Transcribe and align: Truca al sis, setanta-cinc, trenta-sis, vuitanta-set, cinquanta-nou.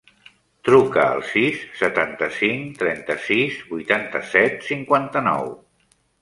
Truca 0.67 1.01
al 1.07 1.19
sis, 1.31 1.59
setanta-cinc, 1.81 2.71
trenta-sis, 2.79 3.61
vuitanta-set, 3.75 4.59
cinquanta-nou. 4.71 5.47